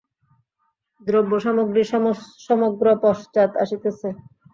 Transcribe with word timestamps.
দ্রব্যসামগ্রী 1.01 1.83
সমগ্র 2.47 2.85
পশ্চাৎ 3.03 3.51
আসিতেছে। 3.63 4.07